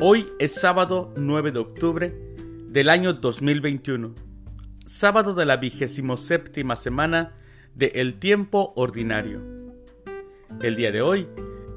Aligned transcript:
Hoy 0.00 0.28
es 0.38 0.54
sábado 0.54 1.12
9 1.16 1.50
de 1.50 1.58
octubre 1.58 2.14
del 2.68 2.88
año 2.88 3.14
2021, 3.14 4.14
sábado 4.86 5.34
de 5.34 5.44
la 5.44 5.56
vigésimo 5.56 6.16
séptima 6.16 6.76
semana 6.76 7.34
de 7.74 7.86
El 7.96 8.20
Tiempo 8.20 8.72
Ordinario. 8.76 9.42
El 10.62 10.76
día 10.76 10.92
de 10.92 11.02
hoy, 11.02 11.26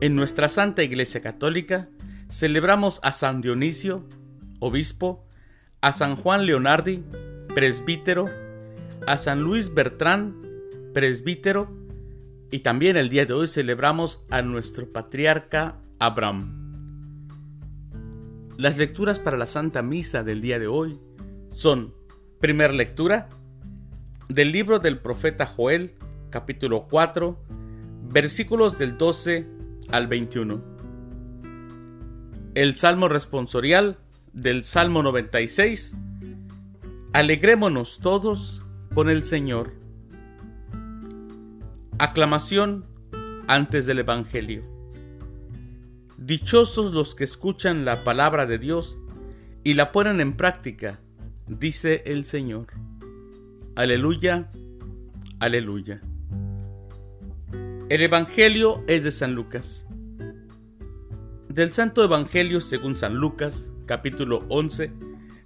en 0.02 0.16
nuestra 0.16 0.50
Santa 0.50 0.84
Iglesia 0.84 1.24
Católica, 1.24 1.90
celebramos 2.30 3.00
a 3.02 3.12
San 3.12 3.42
Dionisio, 3.42 4.08
obispo, 4.60 5.26
a 5.82 5.92
San 5.92 6.16
Juan 6.16 6.46
Leonardi, 6.46 7.04
presbítero, 7.56 8.30
a 9.08 9.18
San 9.18 9.42
Luis 9.42 9.74
Bertrán, 9.74 10.40
presbítero, 10.94 11.76
y 12.52 12.60
también 12.60 12.98
el 12.98 13.10
día 13.10 13.26
de 13.26 13.34
hoy 13.34 13.48
celebramos 13.48 14.24
a 14.30 14.44
nuestro 14.44 14.94
patriarca 14.94 15.80
Abraham. 15.98 16.61
Las 18.58 18.78
lecturas 18.78 19.20
para 19.20 19.38
la 19.38 19.48
Santa 19.48 19.82
Misa 19.82 20.24
del 20.24 20.42
día 20.42 20.60
de 20.60 20.68
hoy 20.68 21.00
son, 21.52 21.94
primera 22.40 22.74
lectura, 22.74 23.30
del 24.30 24.52
libro 24.52 24.80
del 24.80 25.00
profeta 25.00 25.46
Joel, 25.46 25.96
capítulo 26.30 26.88
4, 26.90 27.40
versículos 28.12 28.78
del 28.78 28.98
12 28.98 29.48
al 29.90 30.08
21. 30.08 30.62
El 32.54 32.76
Salmo 32.76 33.08
responsorial 33.08 33.98
del 34.34 34.64
Salmo 34.64 35.04
96. 35.04 35.96
Alegrémonos 37.14 38.00
todos 38.00 38.64
con 38.94 39.10
el 39.10 39.24
Señor. 39.24 39.74
Aclamación 41.98 42.86
antes 43.48 43.86
del 43.86 44.00
Evangelio. 44.00 44.71
Dichosos 46.24 46.94
los 46.94 47.16
que 47.16 47.24
escuchan 47.24 47.84
la 47.84 48.04
palabra 48.04 48.46
de 48.46 48.60
Dios 48.60 48.96
y 49.64 49.74
la 49.74 49.92
ponen 49.92 50.22
en 50.22 50.38
práctica, 50.38 51.00
dice 51.48 52.04
el 52.06 52.26
Señor. 52.26 52.68
Aleluya, 53.76 54.52
aleluya. 55.40 56.00
El 57.90 58.04
Evangelio 58.04 58.84
es 58.86 59.04
de 59.04 59.10
San 59.10 59.34
Lucas. 59.34 59.88
Del 61.50 61.72
Santo 61.74 62.04
Evangelio 62.04 62.62
según 62.62 62.96
San 62.96 63.16
Lucas, 63.16 63.72
capítulo 63.88 64.46
11, 64.50 64.92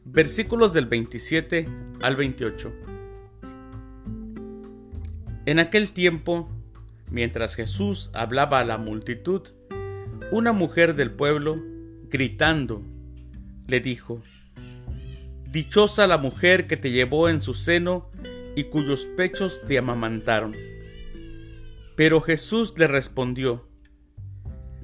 versículos 0.04 0.74
del 0.74 0.88
27 0.88 1.70
al 2.02 2.18
28. 2.18 2.74
En 5.46 5.60
aquel 5.60 5.94
tiempo, 5.94 6.50
mientras 7.10 7.56
Jesús 7.56 8.10
hablaba 8.14 8.60
a 8.60 8.66
la 8.66 8.78
multitud, 8.78 9.48
una 10.32 10.54
mujer 10.54 10.96
del 10.96 11.12
pueblo, 11.12 11.56
gritando, 12.10 12.84
le 13.68 13.80
dijo, 13.80 14.22
Dichosa 15.50 16.08
la 16.08 16.18
mujer 16.18 16.68
que 16.68 16.78
te 16.78 16.92
llevó 16.92 17.30
en 17.30 17.42
su 17.42 17.54
seno 17.54 18.10
y 18.56 18.66
cuyos 18.66 19.06
pechos 19.06 19.62
te 19.68 19.78
amamantaron. 19.78 20.54
Pero 21.96 22.22
Jesús 22.22 22.74
le 22.78 22.88
respondió, 22.88 23.68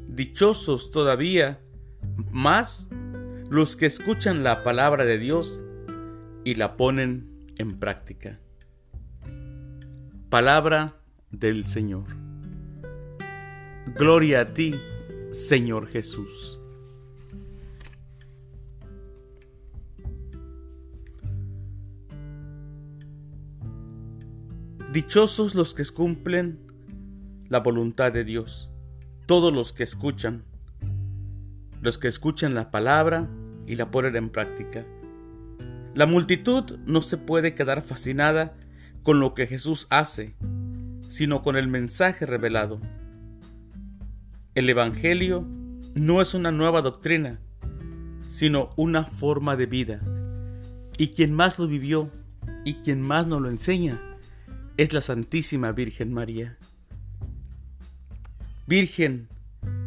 Dichosos 0.07 0.91
todavía 0.91 1.59
más 2.31 2.89
los 3.49 3.75
que 3.75 3.85
escuchan 3.85 4.43
la 4.43 4.63
palabra 4.63 5.05
de 5.05 5.17
Dios 5.17 5.59
y 6.43 6.55
la 6.55 6.77
ponen 6.77 7.53
en 7.57 7.79
práctica. 7.79 8.39
Palabra 10.29 10.95
del 11.31 11.65
Señor. 11.65 12.05
Gloria 13.97 14.41
a 14.41 14.53
ti, 14.53 14.79
Señor 15.31 15.87
Jesús. 15.87 16.59
Dichosos 24.91 25.55
los 25.55 25.73
que 25.73 25.85
cumplen 25.85 26.59
la 27.47 27.61
voluntad 27.61 28.11
de 28.11 28.25
Dios, 28.25 28.69
todos 29.25 29.53
los 29.53 29.71
que 29.71 29.83
escuchan, 29.83 30.43
los 31.81 31.97
que 31.97 32.09
escuchan 32.09 32.53
la 32.53 32.69
palabra 32.69 33.29
y 33.65 33.75
la 33.75 33.89
ponen 33.89 34.17
en 34.17 34.29
práctica. 34.31 34.85
La 35.95 36.07
multitud 36.07 36.77
no 36.85 37.01
se 37.01 37.15
puede 37.15 37.55
quedar 37.55 37.83
fascinada 37.83 38.57
con 39.01 39.21
lo 39.21 39.33
que 39.33 39.47
Jesús 39.47 39.87
hace, 39.89 40.35
sino 41.07 41.41
con 41.41 41.55
el 41.55 41.69
mensaje 41.69 42.25
revelado. 42.25 42.81
El 44.53 44.69
Evangelio 44.69 45.47
no 45.95 46.21
es 46.21 46.33
una 46.33 46.51
nueva 46.51 46.81
doctrina, 46.81 47.39
sino 48.29 48.71
una 48.75 49.05
forma 49.05 49.55
de 49.55 49.65
vida. 49.65 50.01
Y 50.97 51.13
quien 51.13 51.31
más 51.31 51.57
lo 51.57 51.67
vivió 51.67 52.11
y 52.65 52.73
quien 52.81 53.01
más 53.01 53.27
nos 53.27 53.41
lo 53.41 53.49
enseña 53.49 54.01
es 54.75 54.91
la 54.91 55.01
Santísima 55.01 55.71
Virgen 55.71 56.11
María. 56.13 56.57
Virgen 58.67 59.29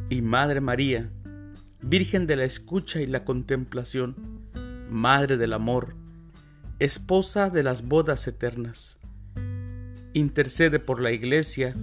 y 0.08 0.22
Madre 0.22 0.62
María, 0.62 1.10
Virgen 1.82 2.26
de 2.26 2.36
la 2.36 2.44
escucha 2.44 3.02
y 3.02 3.06
la 3.06 3.22
contemplación, 3.24 4.16
Madre 4.88 5.36
del 5.36 5.52
amor, 5.52 5.94
Esposa 6.78 7.50
de 7.50 7.64
las 7.64 7.82
bodas 7.82 8.26
eternas. 8.26 8.98
Intercede 10.14 10.78
por 10.78 11.02
la 11.02 11.12
Iglesia 11.12 11.76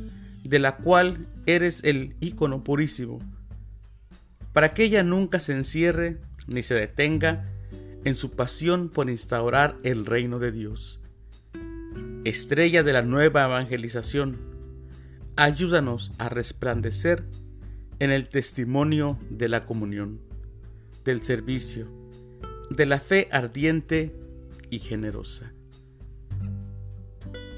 de 0.52 0.60
la 0.60 0.76
cual 0.76 1.28
eres 1.46 1.82
el 1.86 2.18
ícono 2.20 2.62
purísimo, 2.62 3.20
para 4.52 4.74
que 4.74 4.84
ella 4.84 5.02
nunca 5.02 5.40
se 5.40 5.54
encierre 5.54 6.18
ni 6.46 6.62
se 6.62 6.76
detenga 6.76 7.50
en 8.04 8.16
su 8.16 8.32
pasión 8.32 8.90
por 8.90 9.10
instaurar 9.10 9.78
el 9.84 10.06
reino 10.06 10.40
de 10.40 10.52
Dios. 10.52 11.00
Estrella 12.26 12.84
de 12.84 12.92
la 12.92 13.02
nueva 13.02 13.46
evangelización, 13.46 14.40
ayúdanos 15.38 16.12
a 16.18 16.28
resplandecer 16.28 17.24
en 18.00 18.12
el 18.12 18.28
testimonio 18.28 19.18
de 19.30 19.48
la 19.48 19.66
comunión, 19.66 20.20
del 21.06 21.24
servicio, 21.24 21.88
de 22.70 22.88
la 22.88 23.00
fe 23.00 23.30
ardiente 23.32 24.14
y 24.70 24.80
generosa. 24.80 25.54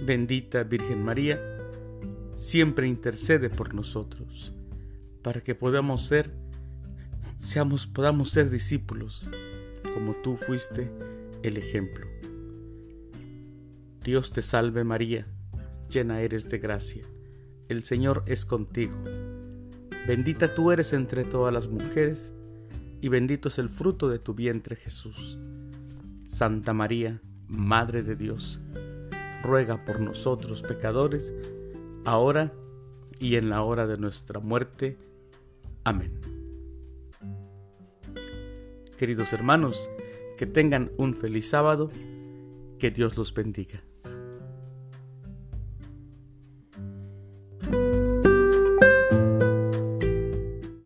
Bendita 0.05 0.61
Virgen 0.61 1.03
María, 1.03 1.52
siempre 2.35 2.87
intercede 2.87 3.49
por 3.49 3.73
nosotros, 3.73 4.53
para 5.21 5.41
que 5.41 5.55
podamos 5.55 6.05
ser, 6.05 6.33
seamos, 7.37 7.87
podamos 7.87 8.29
ser 8.29 8.49
discípulos, 8.49 9.29
como 9.93 10.13
tú 10.13 10.37
fuiste 10.37 10.91
el 11.43 11.57
ejemplo. 11.57 12.07
Dios 14.03 14.33
te 14.33 14.41
salve 14.41 14.83
María, 14.83 15.27
llena 15.89 16.21
eres 16.21 16.49
de 16.49 16.59
gracia, 16.59 17.03
el 17.69 17.83
Señor 17.83 18.23
es 18.25 18.45
contigo. 18.45 18.95
Bendita 20.07 20.53
tú 20.53 20.71
eres 20.71 20.91
entre 20.91 21.23
todas 21.23 21.53
las 21.53 21.69
mujeres, 21.69 22.33
y 22.99 23.09
bendito 23.09 23.49
es 23.49 23.57
el 23.59 23.69
fruto 23.69 24.09
de 24.09 24.19
tu 24.19 24.33
vientre 24.33 24.75
Jesús. 24.75 25.37
Santa 26.23 26.73
María, 26.73 27.21
Madre 27.47 28.01
de 28.01 28.15
Dios, 28.15 28.61
ruega 29.43 29.85
por 29.85 29.99
nosotros 29.99 30.61
pecadores, 30.61 31.33
ahora 32.05 32.53
y 33.19 33.35
en 33.35 33.49
la 33.49 33.63
hora 33.63 33.87
de 33.87 33.97
nuestra 33.97 34.39
muerte. 34.39 34.97
Amén. 35.83 36.19
Queridos 38.97 39.33
hermanos, 39.33 39.89
que 40.37 40.45
tengan 40.45 40.91
un 40.97 41.15
feliz 41.15 41.49
sábado, 41.49 41.89
que 42.79 42.91
Dios 42.91 43.17
los 43.17 43.33
bendiga. 43.33 43.83